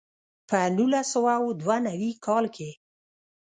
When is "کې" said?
2.55-2.69